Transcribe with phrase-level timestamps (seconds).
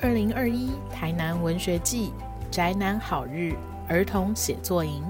[0.00, 2.12] 二零二一台南文学季
[2.52, 3.52] 宅男好日
[3.88, 5.02] 儿童写作营，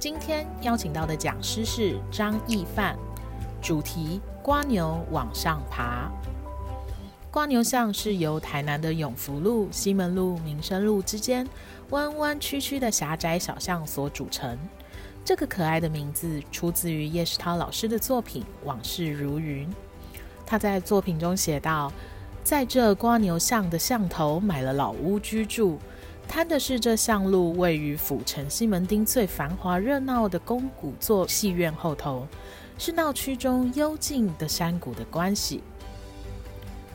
[0.00, 2.96] 今天邀请到的讲师是张义范，
[3.62, 6.10] 主题瓜牛往上爬。
[7.30, 11.48] 瓜牛巷是由台南的永福路、西门路、民生路之间
[11.90, 14.58] 弯弯曲曲的狭窄小巷所组成。
[15.24, 19.68] 这个可爱的名字出自于叶世涛老师的作品《往事如云》。
[20.44, 21.92] 他在作品中写道。
[22.44, 25.78] 在这瓜牛巷的巷头买了老屋居住，
[26.26, 32.26] 贪的是这巷路位于府城西门町最繁华热闹的宫古座戏院后头，
[32.76, 35.62] 是闹区中幽静的山谷的关系。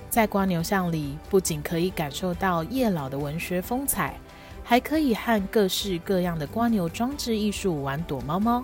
[0.10, 4.20] 在瓜牛巷里，不仅可以感受到叶老的文学风采，
[4.66, 8.64] 还可以和各式各样的瓜牛装置艺术玩躲猫猫。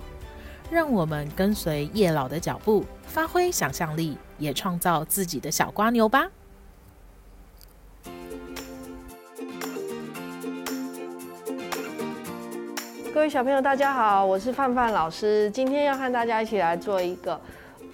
[0.70, 6.28] 让我们跟随叶老的脚步，发挥想象力，也创造自己的小瓜牛吧。
[13.24, 15.50] 各位小朋友，大家好，我是范范老师。
[15.52, 17.40] 今天要和大家一起来做一个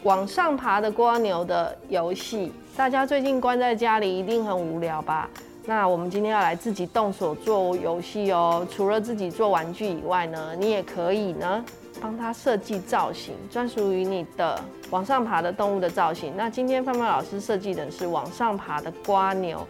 [0.01, 2.51] 往上爬的蜗牛的游戏。
[2.75, 5.29] 大家最近关在家里，一定很无聊吧？
[5.67, 8.65] 那我们今天要来自己动手做游戏哦。
[8.71, 11.63] 除了自己做玩具以外呢，你也可以呢
[12.01, 16.33] 帮他设计造型，专属于你的往上爬的动物的造型。
[16.35, 19.63] 那今天范范老师设计的是往上爬的蜗牛。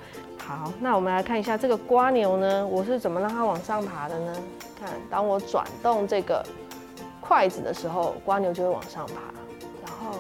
[0.50, 4.36] 好，那我们来看一下这个瓜牛呢，我是怎么让它往上爬的呢？
[4.80, 6.44] 看，当我转动这个
[7.22, 9.14] 筷子的时候，瓜牛就会往上爬。
[9.86, 10.18] 然后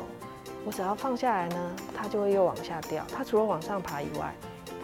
[0.63, 3.03] 我只要放下来呢，它就会又往下掉。
[3.11, 4.31] 它除了往上爬以外，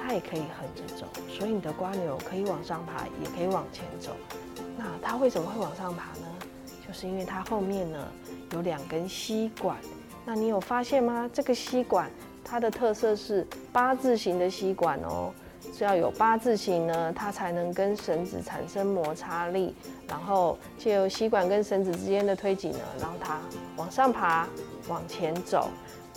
[0.02, 1.06] 它也可以横着走。
[1.30, 4.14] 所以你的瓜牛可以往上爬，也可以往前走。
[4.76, 6.28] 那它为什么会往上爬呢？
[6.88, 8.00] 就是因为它后面呢
[8.54, 9.78] 有两根吸管。
[10.26, 11.30] 那你有发现吗？
[11.32, 12.10] 这个吸管。
[12.48, 15.34] 它的特色是八字形的吸管哦，
[15.76, 19.76] 是要有八字形呢，它才能跟绳子产生摩擦力，
[20.08, 23.40] 然后借由吸管跟绳子之间的推挤呢，让它
[23.76, 24.48] 往上爬、
[24.88, 25.70] 往前走。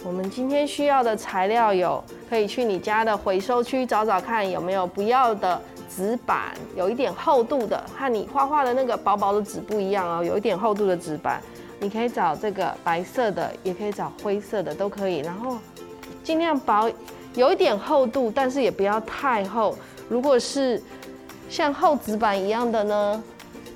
[0.05, 5.61] 我们今天需要的材料有，可以去你家的回收区找找看有没有不要的
[5.91, 11.43] 纸板，有一点厚度的，和你画画的那个薄薄的纸不一样哦，有一点厚度的纸板，
[11.81, 15.19] 你可以找这个白色的，也可以找灰色的，都可以。
[15.19, 15.57] 然后。
[16.23, 16.91] 尽量薄，
[17.35, 19.77] 有一点厚度，但是也不要太厚。
[20.09, 20.83] 如果是
[21.51, 23.23] 像厚纸板一样的呢，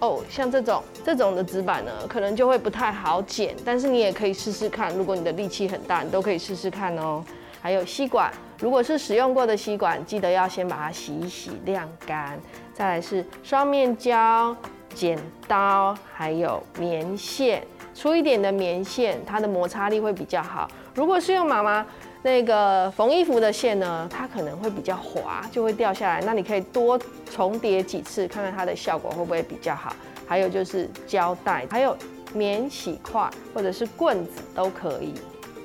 [0.00, 3.54] 哦，像这种这种的纸板呢，可能就会不太好剪。
[3.64, 7.24] 但是你也可以试试看，如果你的力气很大，你都可以试试看哦。
[7.60, 12.38] 还有吸管，如果是使用过的吸管，记得要先把它洗一洗、晾干。
[12.74, 14.56] 再来是双面胶、
[14.94, 17.64] 剪刀，还有棉线，
[17.94, 20.68] 粗一点的棉线，它的摩擦力会比较好。
[20.94, 21.86] 如果是用妈妈。
[22.22, 26.22] 那个缝衣服的线呢，它可能会比较滑，就会掉下来。
[26.24, 26.98] 那你可以多
[27.30, 29.94] 重叠几次，看看它的效果会不会比较好。
[30.24, 31.96] 还有就是胶带，还有
[32.32, 35.14] 免洗块或者是棍子都可以。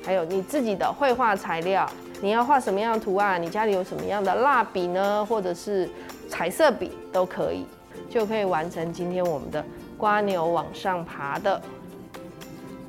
[0.04, 1.88] 还有你自己的绘画材料，
[2.22, 3.42] 你要画什么样的图案？
[3.42, 5.24] 你家里有什么样的蜡笔呢？
[5.26, 5.88] 或者是
[6.28, 7.68] 彩色笔都可以，
[8.10, 9.64] 就可以完成今天我们的
[9.96, 11.62] 瓜牛往上爬的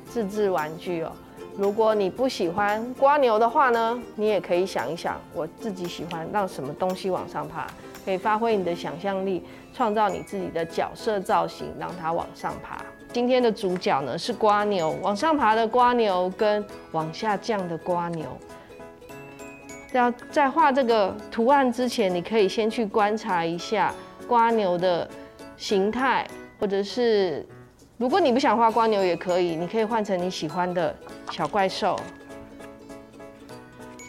[0.09, 1.11] 自制玩具哦。
[1.59, 7.67] 如果你不喜欢瓜牛的话呢，你也可以想一想，我自己喜欢让什么东西往上爬，
[8.05, 9.43] 可以发挥你的想象力，
[9.73, 12.77] 创造你自己的角色造型，让它往上爬。
[13.11, 18.25] 今天的主角呢是瓜牛，往上爬的瓜牛跟往下降的瓜牛。
[19.91, 23.93] 要在画这个图案之前，你可以先去观察一下
[24.29, 25.05] 瓜牛的
[25.57, 26.25] 形态，
[26.57, 27.45] 或者是。
[27.99, 30.95] 如果你不想画光牛也可以，你可以换成你喜欢的
[31.31, 31.99] 小怪兽。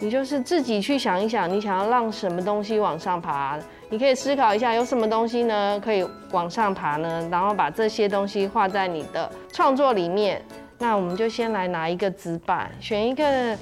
[0.01, 3.59] 你就是自己去想一想，你想要让什么东西往上爬？
[3.89, 7.29] 你可以思考一下，有什么东西呢可以往上爬呢？
[7.33, 10.41] 然后把这些东西画在你的创作里面。
[10.79, 13.59] 那我们就先来拿一个纸板，选一个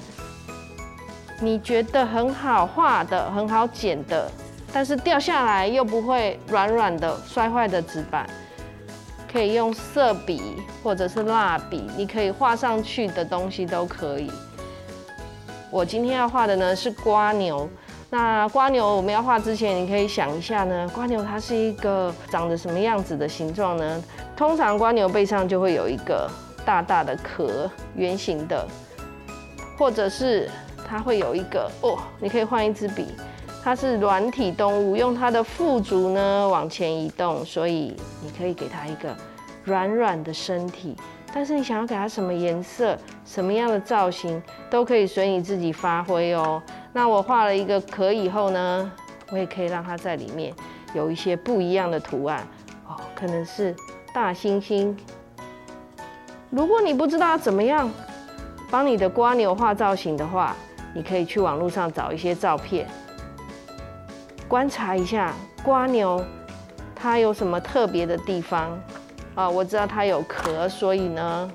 [1.41, 4.31] 你觉得很好画的、很好剪的，
[4.75, 8.29] 但是掉下来又不会软软的摔坏的纸板。
[9.31, 10.41] 可以用色笔
[10.83, 14.31] 或者是蜡笔，你可以画上去的东西都可以。
[15.71, 17.69] 我今天要画的呢是瓜牛。
[18.11, 24.03] 那瓜牛我们要画之前，你可以想一下呢，瓜牛它是一个长得什么样子的形状呢？
[24.35, 26.27] 通常瓜牛背上就会有一个
[26.65, 28.67] 大大的壳，圆形的，
[29.77, 30.49] 或者是
[30.89, 33.09] 它会有一个哦，你可以换一支笔。
[33.69, 39.15] 它是软体动物，用它的腹足呢往前移动，所以你可以给它一个
[39.63, 40.97] 软软的身体。
[41.35, 46.63] 但是你想要给它什么颜色、什么样的造型，都可以随你自己发挥哦。
[46.95, 48.91] 那我画了一个壳以后呢，
[49.31, 50.51] 我也可以让它在里面
[50.95, 52.49] 有一些不一样的图案
[52.87, 53.77] 哦，可能是
[54.15, 54.97] 大猩猩。
[56.49, 57.91] 如果你不知道怎么样
[58.71, 60.57] 帮你的瓜牛画造型的话，
[60.95, 62.89] 你可以去网络上找一些照片，
[64.49, 66.25] 观察一下瓜牛
[66.95, 68.81] 它有什么特别的地方
[69.35, 69.49] 啊。
[69.49, 71.51] 我知道它有壳，所以呢，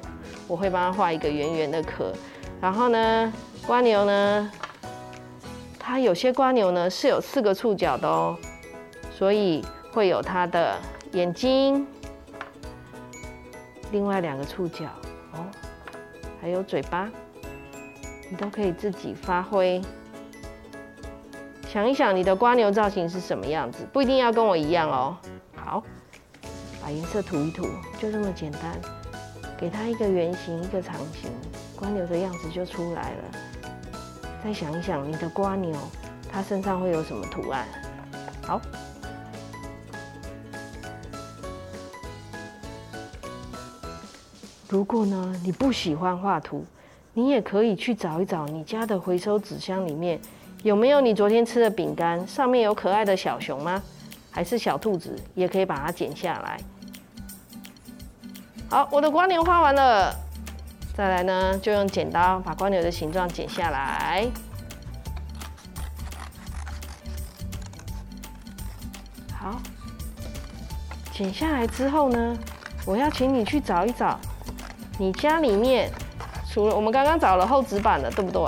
[0.48, 2.14] 我会帮它画一个圆圆的壳。
[2.62, 3.34] 然后呢，
[3.66, 4.52] 瓜牛呢，
[5.80, 8.38] 它有些瓜牛呢是有四个触角的哦，
[9.12, 10.78] 所以会有它的
[11.14, 11.86] 眼睛，
[13.92, 14.86] 另外两个触角
[15.34, 15.44] 哦，
[16.40, 17.10] 还有嘴巴。
[18.30, 19.80] 你都可以自己发挥，
[21.74, 25.18] 想一想你的瓜牛造型是什么样子，不一定要跟我一样哦。
[25.56, 25.84] 好，
[26.80, 27.64] 把颜色涂一涂，
[28.00, 28.80] 就这么简单，
[29.58, 31.32] 给它一个圆形，一个长形，
[31.76, 33.24] 瓜牛的样子就出来了。
[34.44, 35.76] 再想一想你的瓜牛，
[36.32, 37.68] 它身上会有什么图案？
[38.46, 38.62] 好，
[44.70, 46.64] 如果呢你不喜欢画图。
[47.16, 50.20] 你也可以去找一找你家的回收纸箱里面
[50.64, 53.84] 有没有你昨天吃的饼干，上面有可爱的小熊吗？
[54.32, 55.14] 还是小兔子？
[55.36, 56.58] 也可以把它剪下来。
[58.70, 60.16] 好，我的瓜牛画完了，
[60.96, 64.26] 再来呢，就用剪刀把瓜牛的形状剪下来。
[69.38, 69.62] 好，
[71.12, 72.38] 剪下来之后呢，
[72.86, 74.18] 我要请你去找一找
[74.98, 75.92] 你家里面。
[76.50, 78.42] 除了我们刚刚找了厚纸板的，对不对？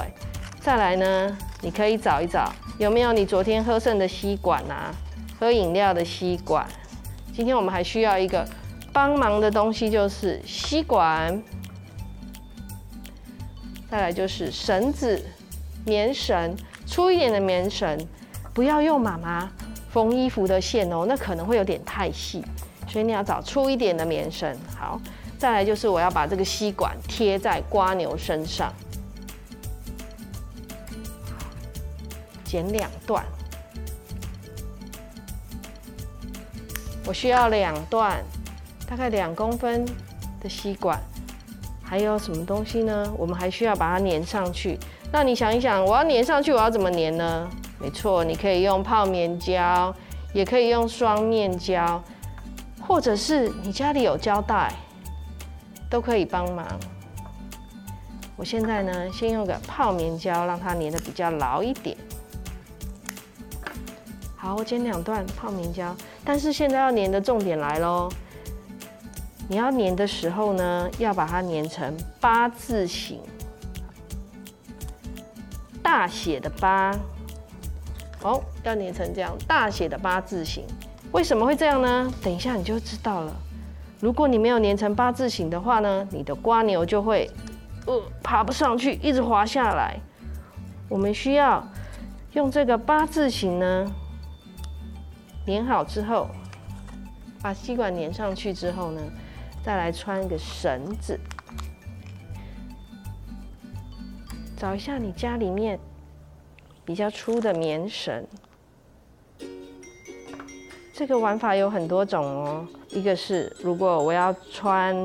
[0.66, 4.92] 再来呢，你可以找一找有没有你昨天喝剩的吸管啊，
[5.40, 6.66] 喝饮料的吸管。
[7.36, 8.44] 今天我们还需要一个
[8.92, 11.40] 帮忙的东西，就是吸管。
[13.92, 15.24] 再来就是绳子，
[15.86, 16.56] 棉绳，
[16.88, 17.96] 粗一点的棉绳，
[18.52, 19.48] 不要用妈妈
[19.92, 22.44] 缝衣服的线哦，那可能会有点太细，
[22.88, 24.58] 所以你要找粗一点的棉绳。
[24.76, 25.00] 好。
[25.38, 28.74] 再来就是我要把这个吸管贴在瓜牛身上，
[32.46, 33.26] 剪两段。
[37.06, 38.24] 我需要两段，
[38.88, 39.86] 大概两公分
[40.40, 40.98] 的吸管。
[41.84, 43.14] 还有什么东西呢？
[43.18, 44.80] 我们还需要把它粘上去。
[45.12, 47.50] 那你想一想，我要粘上去，我要怎么粘呢？
[47.80, 49.94] 没错，你可以用泡棉胶，
[50.34, 52.02] 也可以用双面胶，
[52.80, 54.72] 或者是你家里有胶带。
[55.88, 56.66] 都可以帮忙。
[58.36, 61.96] 我现在呢，先用个泡棉胶，让它粘的比较牢一点。
[64.46, 68.08] 好，我剪两段泡棉胶，但是现在要粘的重点来喽。
[69.50, 73.20] 你要粘的时候呢，要把它粘成八字形，
[75.82, 76.96] 大写的八。
[78.22, 80.64] 好，要粘成这样大写的八字形。
[81.12, 82.14] 为什么会这样呢？
[82.24, 83.36] 等一下你就知道了。
[84.00, 87.28] 如果你没有粘成八字形的话呢，你的瓜牛就会
[87.88, 90.00] 呃爬不上去，一直滑下来。
[90.88, 91.68] 我们需要
[92.34, 93.92] 用这个八字形呢
[95.48, 96.28] 粘好之后，
[97.42, 99.02] 把吸管粘上去之后呢，
[99.64, 101.20] 再来穿一个绳子，
[104.58, 105.80] 找一下你家里面
[106.84, 108.26] 比较粗的棉绳。
[110.94, 114.96] 这个玩法有很多种哦，一个是如果我要穿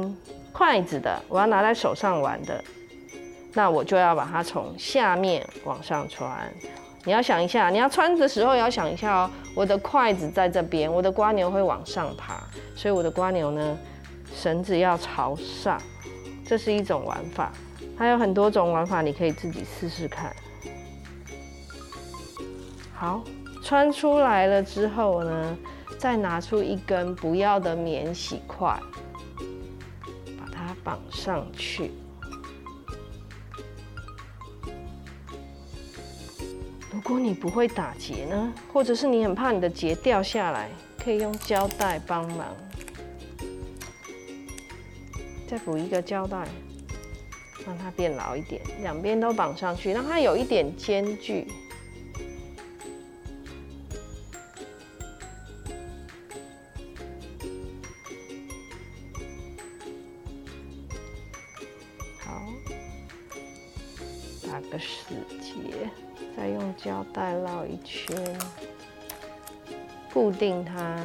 [0.53, 2.63] 筷子的，我要拿在手上玩的，
[3.53, 6.51] 那我就要把它从下面往上穿。
[7.05, 12.43] 你要想一下，你要穿的时候要想一下哦，我的筷子在这边，我的瓜牛会往上爬，
[12.77, 13.79] 所以我的瓜牛呢，
[14.35, 15.81] 绳子要朝上，
[16.45, 17.53] 这是一种玩法。
[17.97, 20.35] 还有很多种玩法，你可以自己试试看。
[22.95, 23.23] 好，
[23.63, 25.57] 穿出来了之后呢？
[25.99, 28.75] 再拿出一根不要的免洗块，
[30.39, 31.91] 把它绑上去。
[37.11, 42.57] 如果你不会打结呢，或者是你很怕你的结掉下来，可以用胶带帮忙。
[45.49, 46.47] 再补一个胶带，
[47.67, 51.49] 让它变牢一点，两边都绑上去，让它有一点间距。
[65.41, 65.89] 结，
[66.37, 68.17] 再用胶带绕一圈，
[70.13, 70.97] 固定它。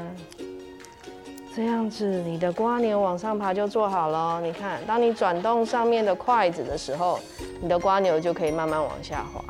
[1.56, 4.42] 这样子，你的瓜牛往上爬就做好了。
[4.42, 7.18] 你看，当你转动上面的筷子的时候，
[7.62, 9.42] 你的瓜牛就可以慢慢往下滑。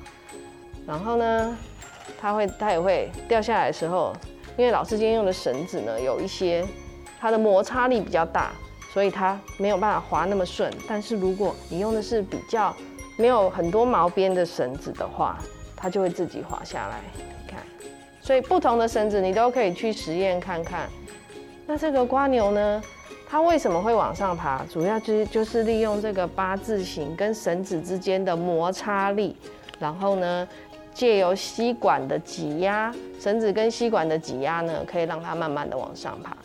[0.86, 1.58] 然后呢，
[2.22, 4.14] 它会它也会掉下来的时候，
[4.56, 6.64] 因为老师今天用的绳子呢，有一些
[7.20, 8.52] 它的摩擦力比较大，
[8.94, 10.72] 所以它没有办法滑那么顺。
[10.88, 12.72] 但是如果你用的是比较
[13.18, 15.38] 没有很多毛边的绳子的话，
[15.76, 17.00] 它就会自己滑下来。
[17.18, 17.60] 你看，
[18.22, 20.90] 所以不同的绳子你都可以去实验看看。
[21.66, 22.84] 那这个瓜牛呢，
[23.28, 24.64] 它为什么会往上爬？
[24.70, 29.36] 主要就是就是利用这个八字形跟绳子之间的摩擦力，
[29.80, 30.48] 然后呢，
[30.94, 36.36] 借由吸管的挤压，绳子跟吸管的挤压呢，可以让它慢慢的往上爬。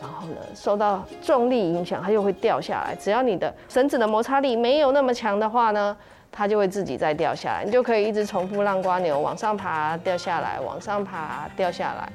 [0.00, 2.94] 然后呢，受到重力影响，它就会掉下来。
[2.94, 5.96] 只要你的绳子的摩擦力没有那么强的话呢，
[6.30, 7.64] 它就会自己再掉下来。
[7.64, 12.08] 你就可以一直重复让瓜牛往上爬、掉下来、往上爬、掉下来。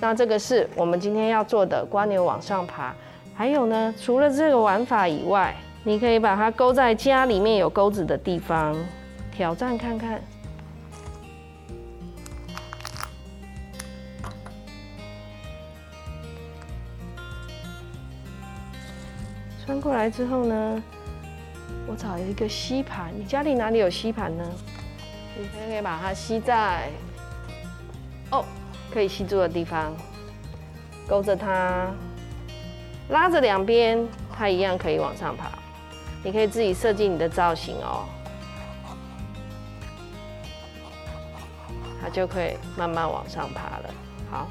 [0.00, 2.92] 那这个是我们今天要做的瓜牛往上爬。
[3.34, 8.74] 还有呢，除了这个玩法以外，你可以把它勾在家里面有钩子的地方，
[9.30, 10.20] 挑战看看。
[19.80, 20.82] 过来之后呢，
[21.86, 23.12] 我找一个吸盘。
[23.16, 24.44] 你家里哪里有吸盘呢？
[25.38, 26.90] 你可以把它吸在
[28.30, 28.44] 哦，
[28.92, 29.92] 可以吸住的地方，
[31.06, 31.90] 勾着它，
[33.10, 35.50] 拉着两边，它一样可以往上爬。
[36.24, 38.04] 你可以自己设计你的造型哦，
[42.02, 43.94] 它就可以慢慢往上爬了。
[44.30, 44.48] 好。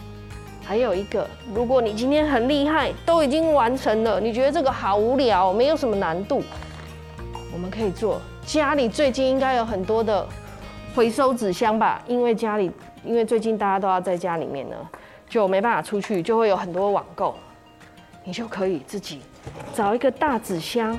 [0.65, 6.41] 还有一个，如果你今天很厉害，都已经完成了，你觉得这个好无聊，没有什么难度，
[7.53, 8.19] 我们可以做。
[8.43, 10.27] 家里最近应该有很多的
[10.95, 12.01] 回收纸箱吧？
[12.07, 12.71] 因为家里，
[13.03, 14.75] 因为最近大家都要在家里面呢，
[15.29, 17.35] 就没办法出去，就会有很多网购。
[18.23, 19.21] 你就可以自己
[19.75, 20.97] 找一个大纸箱，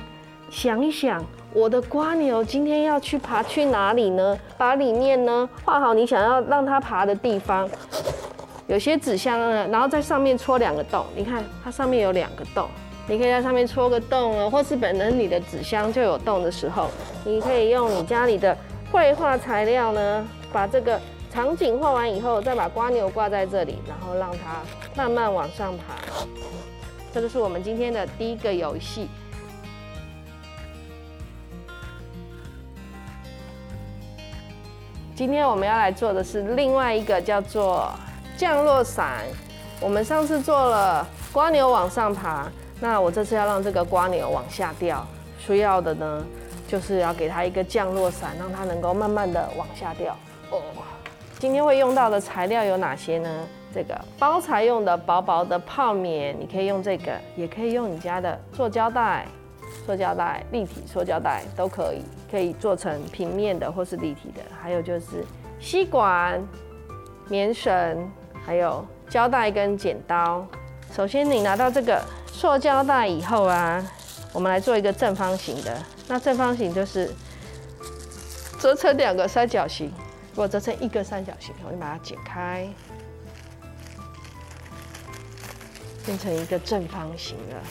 [0.49, 1.21] 想一想，
[1.53, 4.37] 我的瓜牛今天要去爬去哪里呢？
[4.57, 7.69] 把里面呢画好你想要让它爬的地方。
[8.67, 12.67] 有些纸箱呢，然后在上面戳两个洞，你看它上面有两个洞，
[13.07, 16.89] 你可以在上面戳个洞哦，或是本人你的纸箱就有洞的时候，
[17.23, 18.55] 你可以用你家里的
[18.91, 20.99] 绘画材料呢，把这个
[21.31, 24.61] 场景画完以后，再把瓜牛挂在这里，然后让它
[25.01, 25.95] 慢慢往上爬。
[27.13, 29.07] 这个是我们今天的第一个游戏。
[35.15, 37.89] 今天我们要来做的是另外一个叫做。
[38.37, 39.25] 降落伞，
[39.81, 42.47] 我们上次做了瓜牛往上爬，
[42.79, 45.03] 那我这次要让这个瓜牛往下掉。
[45.39, 46.23] 需要的呢，
[46.67, 50.15] 就是要给它一个降落伞，让它能够慢慢的往下掉。
[50.51, 50.61] 哦，
[51.39, 53.47] 今天会用到的材料有哪些呢？
[53.73, 59.25] 这个包材用的薄薄的泡棉，你可以用这个，也可以用你家的塑胶袋、
[59.85, 64.41] 塑胶袋、立体塑胶袋都可以，可以做成平面的或是立体的。
[64.61, 65.25] 还有就是
[65.59, 66.39] 吸管、
[67.27, 68.07] 棉绳。
[68.47, 70.47] 还有胶带跟剪刀。
[70.95, 72.01] 首先，你拿到这个
[72.31, 73.85] 塑胶袋以后啊，
[74.31, 75.77] 我们来做一个正方形的。
[76.07, 77.13] 那正方形就是
[78.57, 79.91] 折成两个三角形。
[80.31, 82.65] 如果折成一个三角形，我就把它剪开，
[86.05, 87.61] 变成一个正方形了。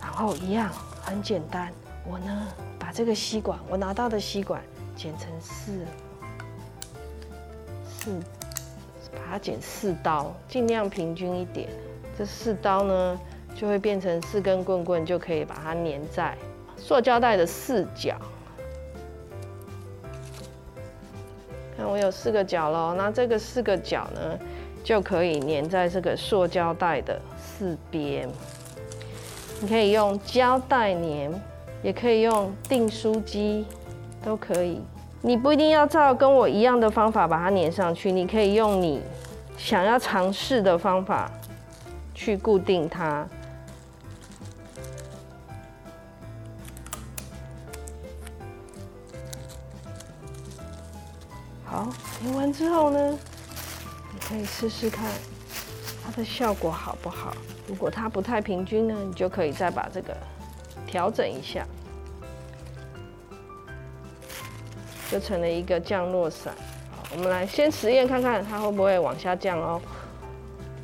[0.00, 0.70] 然后一样
[1.02, 1.70] 很简单，
[2.08, 2.46] 我呢
[2.78, 4.62] 把这个吸管，我拿到的吸管
[4.96, 5.84] 剪成四
[7.86, 8.18] 四。
[9.16, 11.68] 把它剪四刀，尽量平均一点。
[12.16, 13.20] 这四刀呢，
[13.54, 16.36] 就会变成四根棍棍，就可以把它粘在
[16.76, 18.16] 塑胶袋的四角。
[21.76, 24.38] 看我有四个角喽，那这个四个角呢，
[24.82, 28.28] 就可以粘在这个塑胶袋的四边。
[29.60, 31.32] 你可以用胶带粘，
[31.82, 33.66] 也可以用订书机，
[34.24, 34.80] 都可以。
[35.26, 39.02] 你不一定要照跟我一样的方法把它粘上去，你可以用你
[39.58, 41.28] 想要尝试的方法
[42.14, 43.26] 去固定它。
[51.64, 51.88] 好，
[52.22, 53.18] 粘完之后呢，
[54.12, 55.10] 你可以试试看
[56.04, 57.34] 它的效果好不好。
[57.66, 60.16] 如果它不太平均呢，你就可以再把这个
[60.86, 61.66] 调整一下。
[65.10, 66.52] 就成了一个降落伞。
[66.90, 69.80] 好，我们来先实验看看它会不会往下降哦。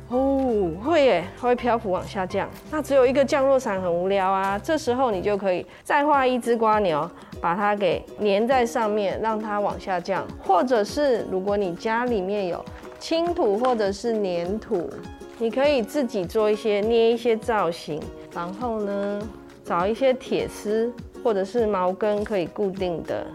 [0.09, 2.47] 哦，会耶，它会漂浮往下降。
[2.69, 4.59] 那只有一个降落伞很无聊啊。
[4.59, 7.09] 这时候你就可以再画一只瓜牛，
[7.41, 10.27] 把它给粘在上面，让它往下降。
[10.45, 12.63] 或者是如果你家里面有
[12.99, 14.87] 轻土或者是粘土，
[15.39, 17.99] 你可以自己做一些捏一些造型，
[18.35, 19.21] 然后呢
[19.65, 23.25] 找一些铁丝或者是毛根可以固定的。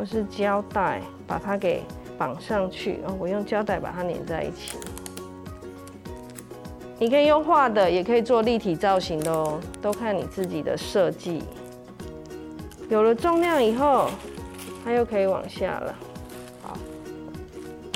[0.00, 1.82] 或是胶带，把它给
[2.16, 3.00] 绑上去。
[3.06, 4.78] 哦，我用胶带把它粘在一起。
[6.98, 11.42] 你可以用画的，也可以做立体造型的哦，都看你自己的设计。
[12.88, 14.08] 有了重量以后，
[14.82, 15.94] 它又可以往下了。
[16.62, 16.78] 好，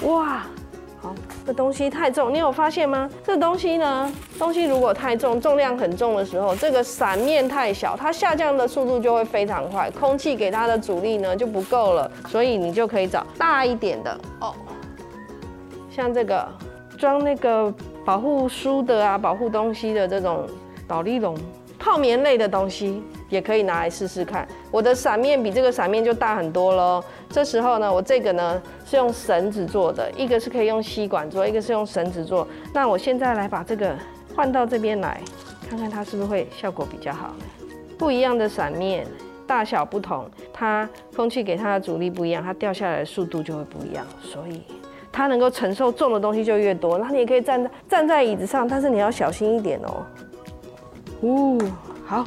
[0.07, 0.43] 哇！
[1.05, 1.15] 好，
[1.47, 3.11] 这东西太重，你有发现吗？
[3.23, 14.55] 这东西呢，东西如果太重，重量很重的时候，这个伞面太小，它下降的速度就会非常快，空气给它的阻力呢就不够了，所以你就可以找大一点的哦，
[15.91, 16.49] 像这个
[16.97, 17.71] 装那个
[18.03, 20.47] 保护书的啊，保护东西的这种
[20.89, 21.37] 导力笼，
[21.79, 23.03] 泡棉类的东西。
[23.35, 27.03] 也可以拿来试试看，我的伞面比这个伞面就大很多喽。
[27.29, 32.47] 这时候呢，我这个呢是用绳子做的，一个是可以用吸管做，一个是用绳子做。
[32.73, 33.93] 那我现在来把这个
[34.37, 35.21] 换到这边来，
[35.69, 37.35] 看看它是不是会效果比较好。
[37.99, 39.05] 不一样的伞面
[39.49, 44.63] 大小不同，它空气给它的阻力不一样，它掉下来的速度就会不一样，所以
[45.11, 46.99] 它能够承受重的东西就越多。
[46.99, 50.07] 那你也可以站在站在椅子上，但是你要小心一点哦。
[51.23, 51.59] 呜，
[52.07, 52.25] 好。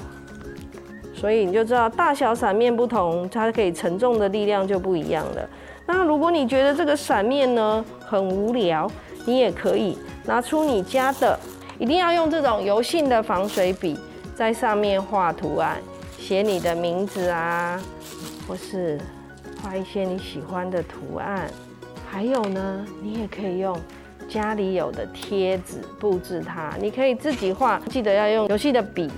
[1.20, 5.50] 所以你就知道大小伞面不同，它可以承重的力量就不一样了。
[5.88, 8.90] 那如果你觉得这个伞面呢很无聊，
[9.26, 11.38] 你也可以拿出你家的，
[11.80, 13.98] 一定要用这种油性的防水笔，
[14.36, 15.78] 在上面画图案，
[16.20, 17.82] 写你的名字啊，
[18.48, 19.00] 或是
[19.64, 21.50] 画一些你喜欢的图案。
[22.08, 23.76] 还有呢，你也可以用
[24.30, 26.74] 家里有的贴纸布置它。
[26.80, 29.10] 你可以自己画，记得要用油性的笔。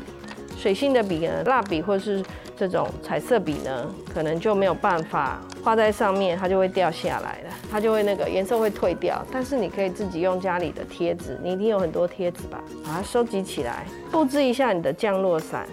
[0.61, 2.21] 水性的笔呢，蜡笔或是
[2.57, 9.25] 这种彩色笔呢，可能就没有办法画在上面，它就会掉下来了，它就会那个颜色会退掉。
[9.31, 15.65] 但是你可以自己用家里的贴纸，你一定有很多贴纸吧，把它收集起来，布置一下你的降落伞。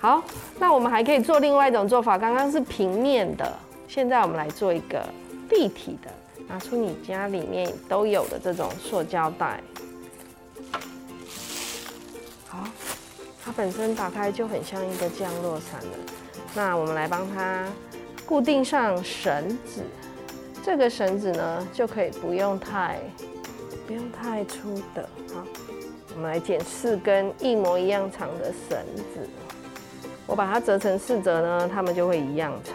[0.00, 0.20] 好，
[0.58, 3.52] 那我们还可以做另外一种做法，刚刚是平面的，
[3.86, 5.00] 现在我们来做一个
[5.50, 6.10] 立体的，
[6.48, 9.60] 拿出你家里面都有的这种塑胶袋。
[13.48, 15.96] 它本身打开就很像一个降落伞了。
[16.54, 17.64] 那我们来帮它
[18.26, 19.80] 固定上绳子。
[20.62, 22.98] 这个绳子呢，就可以不用太
[23.86, 25.08] 不用太粗的。
[25.32, 25.42] 好，
[26.14, 28.78] 我们来剪四根一模一样长的绳
[29.14, 29.26] 子。
[30.26, 32.74] 我把它折成四折呢，它们就会一样长。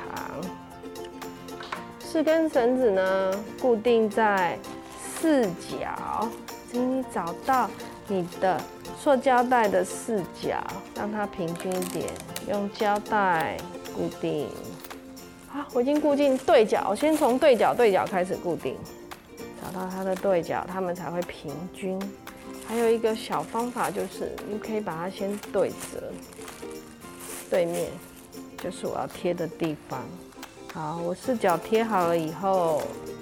[1.99, 3.31] 四根绳子呢，
[3.62, 4.57] 固定在
[4.99, 6.27] 四角。
[6.71, 7.69] 请你找到
[8.07, 8.59] 你的。
[8.99, 10.63] 塑胶袋的四角，
[10.95, 12.08] 让它平均一点，
[12.49, 13.58] 用胶带
[13.95, 14.47] 固定。
[15.49, 18.77] 好，我已经固定对角，我先从对角对角开始固定，
[19.62, 21.99] 找到它的对角，它们才会平均。
[22.65, 26.12] 还有一个小方法就是，你可以把它先对折，
[27.49, 27.91] 对面
[28.58, 30.01] 就是我要贴的地方。
[30.73, 32.82] 好，我四角贴好了以后，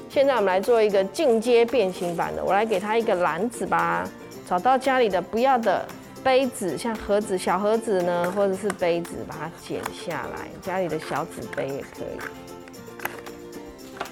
[0.09, 4.07] 现在我们来做一个进阶变形版的，我来给它一个篮子吧。
[4.51, 5.87] 找到家里的不要的
[6.21, 10.49] 杯子，像盒子、小盒子呢，或者是杯子，把它剪下来。
[10.61, 12.19] 家里的小纸杯也可以。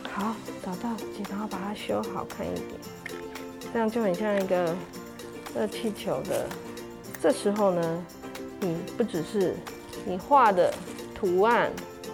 [0.10, 0.34] 好，
[0.66, 0.96] 找到，
[1.30, 2.68] 然后把它修好看一点，
[3.74, 4.74] 这样就很像一个
[5.54, 6.48] 热气球的。
[7.22, 8.06] 这时候呢，
[8.62, 9.58] 你不只是
[10.06, 10.74] 你画的
[11.14, 11.70] 图案，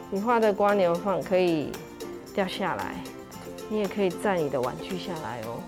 [0.09, 1.71] 你画的瓜牛放可以
[2.33, 2.95] 掉下来，
[3.69, 5.61] 你也可以载你的玩具下来哦。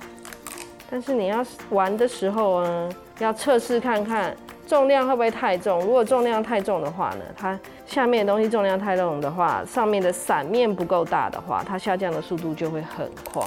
[0.89, 5.81] 但是你要玩的时候呢，要测试看看重量会不会太重。
[5.81, 13.43] 如果重量太重的话呢，它下面的东西重量太重的话，上面的伞面不够大的话，它下降的速度就会很快。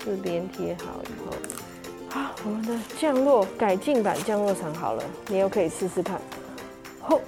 [0.00, 1.36] 四边贴好以后，
[2.08, 6.20] 好，我们的降落改进版降落伞好了，你又可以试试看。
[7.00, 7.20] 吼，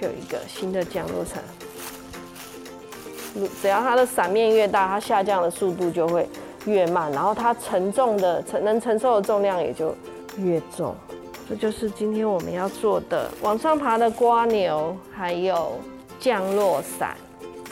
[0.00, 1.42] 就一个新的降落伞。
[3.62, 6.28] 只要它的伞面越大，它下降的速度就会
[6.66, 9.94] 越慢，然后它承重的承能承受的重量也就
[10.36, 10.94] 越重。
[11.48, 15.72] 这就是今天我们要做的往上爬的瓜牛，还有
[16.18, 17.16] 降落伞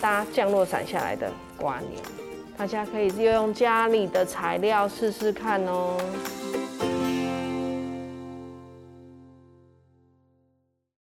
[0.00, 2.00] 搭降落伞下来的瓜牛。
[2.56, 5.96] 大家可以利用家里的材料试试看哦。